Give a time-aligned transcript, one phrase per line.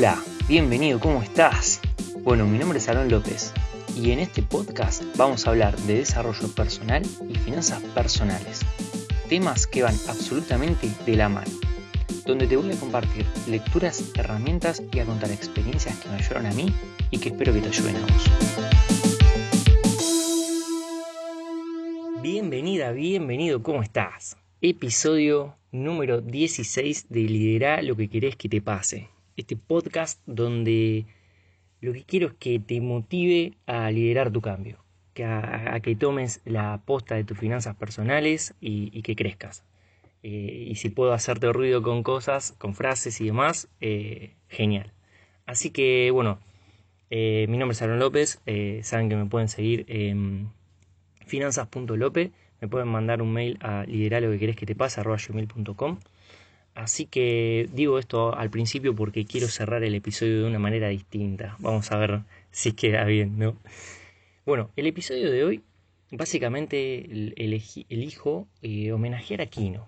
[0.00, 1.78] Hola, bienvenido, ¿cómo estás?
[2.22, 3.52] Bueno, mi nombre es Aaron López
[3.94, 8.60] y en este podcast vamos a hablar de desarrollo personal y finanzas personales,
[9.28, 11.50] temas que van absolutamente de la mano,
[12.24, 16.54] donde te voy a compartir lecturas, herramientas y a contar experiencias que me ayudaron a
[16.54, 16.72] mí
[17.10, 18.30] y que espero que te ayuden a vos.
[22.22, 24.38] Bienvenida, bienvenido, ¿cómo estás?
[24.62, 29.10] Episodio número 16 de Liderar lo que querés que te pase.
[29.36, 31.06] Este podcast donde
[31.80, 36.40] lo que quiero es que te motive a liderar tu cambio, que a, que tomes
[36.44, 39.64] la posta de tus finanzas personales y, que crezcas.
[40.22, 44.92] Eh, y si puedo hacerte ruido con cosas, con frases y demás, eh, genial.
[45.46, 46.38] Así que bueno,
[47.10, 48.40] eh, mi nombre es Aaron López,
[48.82, 50.50] saben que me pueden seguir en
[51.26, 55.98] finanzas.lope me pueden mandar un mail a lo que te pase gmail.com.
[56.74, 61.56] Así que digo esto al principio porque quiero cerrar el episodio de una manera distinta.
[61.58, 63.56] Vamos a ver si queda bien, ¿no?
[64.46, 65.62] Bueno, el episodio de hoy
[66.10, 67.34] básicamente
[67.88, 69.86] elijo eh, homenajear a Kino.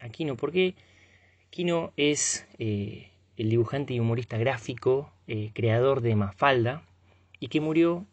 [0.00, 0.74] A Kino, porque
[1.50, 6.82] Kino es eh, el dibujante y humorista gráfico, eh, creador de Mafalda,
[7.38, 8.06] y que murió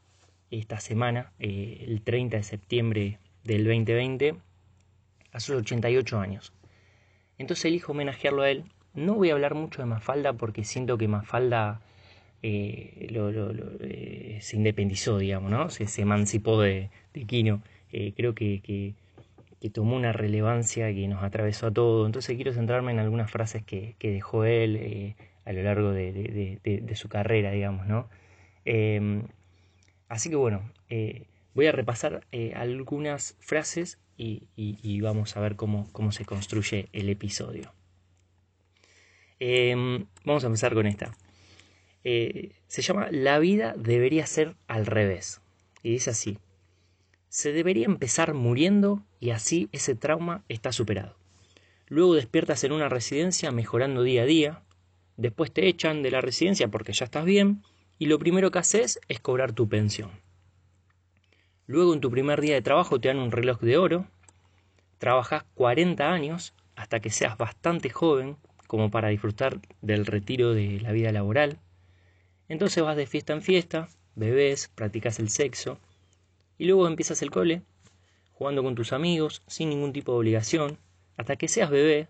[0.51, 4.35] esta semana, el 30 de septiembre del 2020
[5.31, 6.53] a sus 88 años.
[7.44, 8.63] Entonces elijo homenajearlo a él.
[8.94, 11.81] No voy a hablar mucho de Mafalda porque siento que Mafalda
[12.41, 13.09] eh,
[13.81, 15.69] eh, se independizó, digamos, ¿no?
[15.69, 17.59] Se, emancipó de, de.
[17.91, 22.05] Eh, creo que, que, tomó una relevancia que nos atravesó a todos.
[22.05, 26.14] Entonces quiero centrarme en algunas frases que, dejó él a lo largo de,
[26.64, 28.08] de, su carrera, digamos, ¿no?
[30.08, 30.61] así que bueno,
[31.53, 37.73] Voy a repasar eh, algunas frases y, vamos a ver cómo, se construye el episodio.
[39.39, 41.15] Em, vamos a empezar con esta.
[42.03, 45.42] Eh, se llama La vida debería ser al revés.
[45.83, 46.39] Y dice así.
[47.30, 51.17] Se debería empezar muriendo y así ese trauma está superado.
[51.87, 54.63] Luego despiertas en una residencia mejorando día a día.
[55.17, 57.63] Después te echan de la residencia porque ya estás bien.
[57.99, 60.23] Y lo primero que haces es cobrar tu pensión.
[61.73, 64.06] Luego en tu primer día de trabajo te dan un reloj de oro,
[65.00, 70.92] trabajas 40 años hasta que seas bastante joven como para disfrutar del retiro de la
[70.92, 71.58] vida laboral.
[72.48, 75.80] Entonces vas de fiesta en fiesta, bebés, practicas el sexo
[76.60, 77.64] y luego empiezas el cole,
[78.34, 80.78] jugando con tus amigos sin ningún tipo de obligación,
[81.17, 82.08] hasta que seas bebé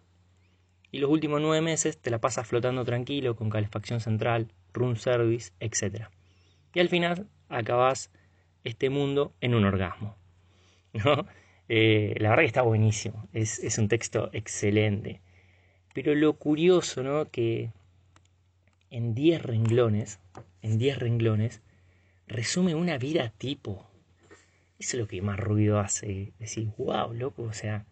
[0.92, 5.54] y los últimos nueve meses te la pasas flotando tranquilo con calefacción central, room service,
[5.62, 6.08] etc.
[6.74, 8.12] Y al final acabas
[8.64, 10.18] este mundo en un orgasmo.
[10.94, 11.26] ¿no?
[11.70, 15.22] Eh, la verdad que está buenísimo, es, un texto excelente.
[15.94, 17.30] Pero lo curioso, ¿no?
[17.30, 17.72] Que
[18.90, 20.20] en 10 renglones,
[20.62, 21.62] en 10 renglones,
[22.28, 23.88] resume una vida tipo.
[24.80, 26.34] Eso es lo que más ruido hace.
[26.40, 27.86] Decir, wow, loco, o sea,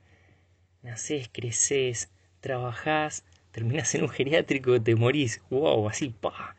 [0.81, 6.55] nacés, creces, trabajás, terminás en un geriátrico, te morís, wow, así, pa.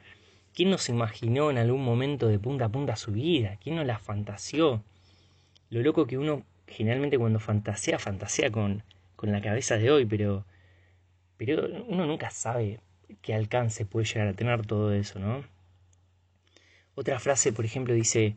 [0.54, 3.56] ¿Quién no se imaginó en algún momento de punta a punta su vida?
[3.62, 4.82] ¿Quién no la fantaseó?
[5.70, 8.82] Lo loco que uno generalmente cuando fantasea, fantasea con,
[9.16, 10.44] con la cabeza de hoy, pero,
[11.38, 12.80] pero uno nunca sabe
[13.22, 15.44] qué alcance puede llegar a tener todo eso, ¿no?
[16.94, 18.36] Otra frase, por ejemplo, dice,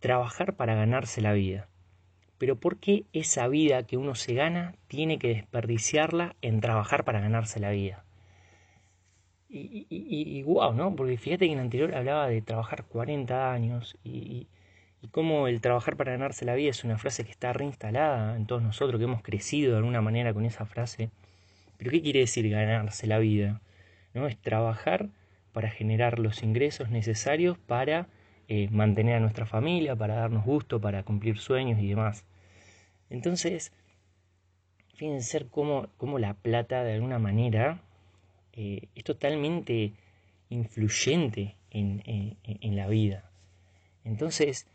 [0.00, 1.68] trabajar para ganarse la vida.
[2.38, 7.20] Pero ¿por qué esa vida que uno se gana tiene que desperdiciarla en trabajar para
[7.20, 8.05] ganarse la vida?
[9.48, 10.94] Y, y, wow, ¿no?
[10.96, 14.48] Porque fíjate que en el anterior hablaba de trabajar 40 años y,
[15.02, 18.46] y cómo el trabajar para ganarse la vida es una frase que está reinstalada en
[18.46, 21.10] todos nosotros, que hemos crecido de alguna manera con esa frase.
[21.78, 23.60] Pero ¿qué quiere decir ganarse la vida?
[24.14, 24.26] ¿No?
[24.26, 25.08] Es trabajar
[25.52, 28.08] para generar los ingresos necesarios para
[28.48, 32.24] eh, mantener a nuestra familia, para darnos gusto, para cumplir sueños y demás.
[33.10, 33.72] Entonces,
[34.94, 37.80] fíjense cómo, cómo la plata de alguna manera
[38.56, 39.92] eh, es totalmente
[40.48, 43.30] influyente en, la vida.
[44.04, 44.66] Entonces,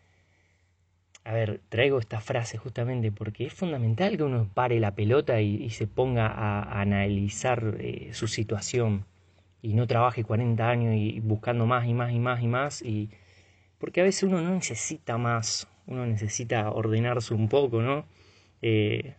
[1.23, 5.69] a ver, traigo esta frase justamente porque es fundamental que uno pare la pelota y,
[5.71, 9.05] se ponga a, analizar eh, su situación
[9.61, 13.09] y no trabaje 40 años y buscando más y más y más y más y
[13.77, 18.05] porque a veces uno no necesita más, uno necesita ordenarse un poco, ¿no?
[18.61, 19.15] Eh,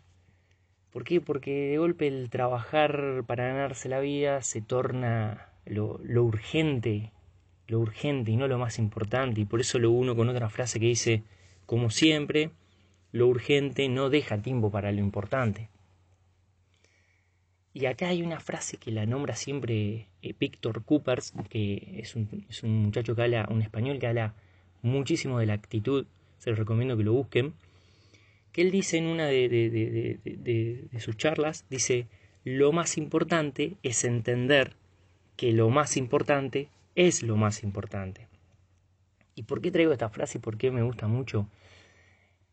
[0.93, 1.23] ¿Por qué?
[1.23, 7.12] Porque de golpe el trabajar para ganarse la vida se torna lo, urgente,
[7.67, 9.41] lo urgente y no lo más importante.
[9.41, 11.23] Y por eso lo uno con otra frase que dice,
[11.65, 12.50] como siempre,
[13.11, 15.71] lo urgente no deja tiempo para lo importante.
[17.73, 22.44] Y acá hay una frase que la nombra siempre eh, Víctor Coopers, que es un,
[22.50, 24.35] es un muchacho que habla, un español que habla
[24.83, 26.05] muchísimo de la actitud,
[26.37, 27.55] se los recomiendo que lo busquen,
[28.53, 32.07] que él dice en una de, sus charlas, dice,
[32.45, 34.77] lo más importante es entender
[35.37, 38.29] que lo más importante es lo más importante.
[39.35, 41.49] ¿Y por qué traigo esta frase y por qué me gusta mucho?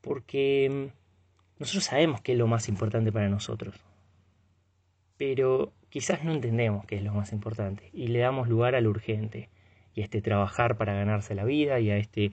[0.01, 3.75] Porque mm, nosotros sabemos que es lo más importante para nosotros
[5.19, 9.49] pero quizás no entendemos qué es lo más importante y le damos lugar al urgente
[9.93, 12.31] y a este trabajar para ganarse la vida y a este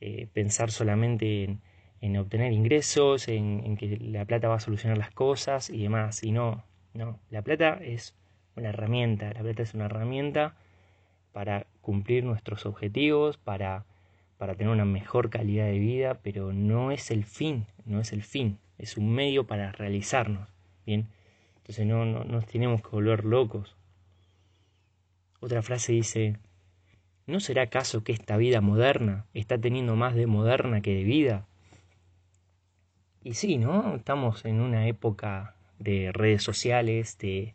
[0.00, 1.60] eh, pensar solamente en,
[2.18, 6.22] obtener ingresos, en, en, que la plata va a solucionar las cosas y demás.
[6.22, 6.64] Y no,
[6.94, 8.14] no, la plata es
[8.56, 10.54] una herramienta, la plata es una herramienta
[11.32, 13.84] para cumplir nuestros objetivos, para,
[14.38, 18.22] para tener una mejor calidad de vida, pero no es el fin, no es el
[18.22, 20.48] fin, es un medio para realizarnos.
[20.86, 21.08] Bien,
[21.58, 23.76] entonces no, no nos tenemos que volver locos.
[25.40, 26.36] Otra frase dice,
[27.26, 31.46] ¿no será acaso que esta vida moderna está teniendo más de moderna que de vida?
[33.22, 33.96] Y sí, ¿no?
[33.96, 37.54] Estamos en una época de redes sociales, de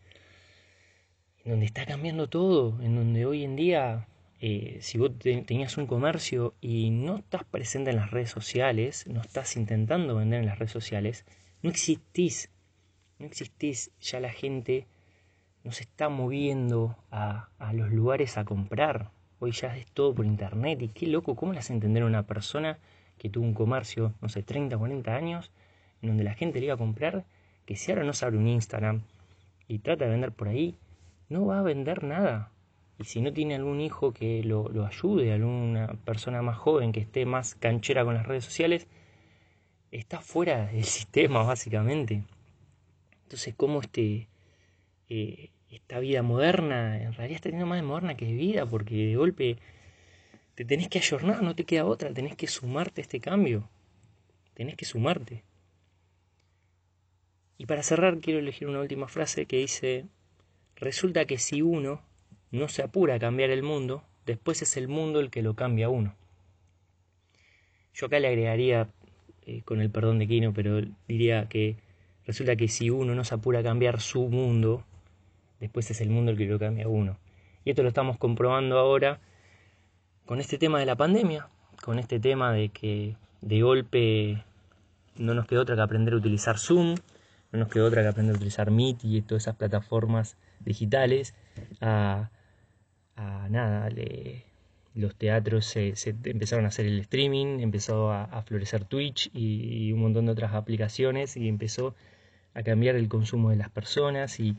[1.43, 4.07] en donde está cambiando todo, en donde hoy en día,
[4.41, 9.21] eh, si vos tenías un comercio y no estás presente en las redes sociales, no
[9.21, 11.25] estás intentando vender en las redes sociales,
[11.61, 12.49] no existís
[13.19, 14.87] no existís, ya la gente
[15.63, 19.11] no se está moviendo a, a, los lugares a comprar.
[19.39, 20.81] Hoy ya es todo por internet.
[20.81, 22.77] Y qué loco, ¿cómo hace entender a una persona
[23.17, 25.51] que tuvo un comercio, no sé, 30, 40 años,
[26.01, 27.25] en donde la gente le iba a comprar,
[27.65, 29.01] que si ahora no se abre un Instagram
[29.67, 30.75] y trata de vender por ahí,
[31.29, 32.51] no va a vender nada.
[32.99, 37.01] Y si no tiene algún hijo que lo, lo ayude, alguna persona más joven que
[37.01, 38.87] esté más canchera con las redes sociales,
[39.91, 42.23] está fuera del sistema básicamente.
[43.23, 44.27] Entonces, ¿cómo este,
[45.09, 48.95] eh, esta vida moderna, en realidad está teniendo más de moderna que de vida, porque
[49.07, 49.57] de golpe
[50.55, 53.69] te tenés que ayornar, no te queda otra, tenés que sumarte a este cambio,
[54.53, 55.43] tenés que sumarte.
[57.57, 60.05] Y para cerrar quiero elegir una última frase que dice,
[60.75, 62.01] resulta que si uno
[62.51, 65.85] no se apura a cambiar el mundo, después es el mundo el que lo cambia
[65.87, 66.15] a uno.
[67.93, 68.89] Yo acá le agregaría,
[69.45, 71.77] eh, con el perdón de Kino, pero diría que
[72.25, 74.83] Resulta que si uno no se apura a cambiar su mundo,
[75.59, 77.17] después es el mundo el que lo cambia a uno.
[77.63, 79.19] Y esto lo estamos comprobando ahora
[80.25, 81.47] con este tema de la pandemia,
[81.83, 84.43] con este tema de que de golpe
[85.17, 86.95] no nos quedó otra que aprender a utilizar Zoom,
[87.51, 91.33] no nos quedó otra que aprender a utilizar Meet y todas esas plataformas digitales.
[91.81, 92.29] A,
[93.49, 93.89] nada,
[94.93, 95.93] los teatros se,
[96.23, 101.37] empezaron a hacer el streaming, empezó a, florecer Twitch y, un montón de otras aplicaciones
[101.37, 101.95] y empezó
[102.53, 104.57] a cambiar el consumo de las personas y,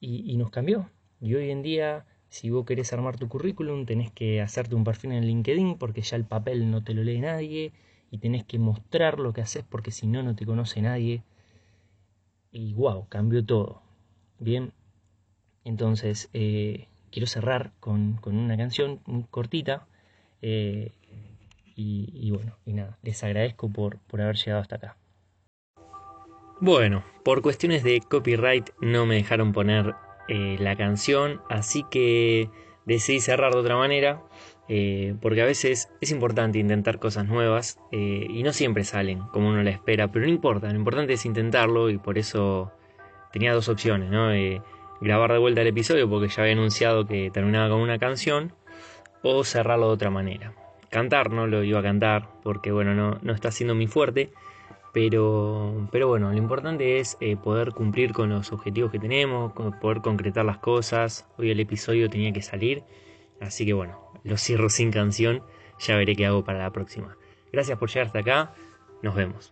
[0.00, 0.88] y, nos cambió.
[1.20, 5.12] Y hoy en día, si vos querés armar tu currículum, tenés que hacerte un perfil
[5.12, 7.72] en LinkedIn porque ya el papel no te lo lee nadie
[8.10, 11.22] y tenés que mostrar lo que haces porque si no, no te conoce nadie.
[12.52, 13.82] Y wow, cambió todo.
[14.38, 14.72] Bien,
[15.64, 19.86] entonces eh, quiero cerrar con, con, una canción muy cortita.
[20.42, 20.92] Eh,
[21.76, 24.96] y, y, bueno, y nada, les agradezco por, por haber llegado hasta acá.
[26.60, 29.94] Bueno, por cuestiones de copyright no me dejaron poner
[30.28, 32.50] eh, la canción, así que
[32.84, 34.22] decidí cerrar de otra manera,
[34.68, 39.48] eh, porque a veces es importante intentar cosas nuevas eh, y no siempre salen como
[39.48, 42.72] uno la espera, pero no importa, lo importante es intentarlo y por eso
[43.32, 44.28] tenía dos opciones, ¿no?
[45.00, 48.52] grabar de vuelta el episodio porque ya había anunciado que terminaba con una canción
[49.22, 50.52] o cerrarlo de otra manera.
[50.90, 54.30] Cantar no lo iba a cantar porque bueno, no, no está siendo mi fuerte
[54.92, 60.00] pero, pero bueno, lo importante es eh, poder cumplir con los objetivos que tenemos, poder
[60.00, 61.26] concretar las cosas.
[61.36, 62.84] Hoy el episodio tenía que salir,
[63.40, 65.42] así que bueno, lo cierro sin canción,
[65.78, 67.16] ya veré qué hago para la próxima.
[67.52, 68.54] Gracias por llegar hasta acá,
[69.02, 69.50] nos vemos.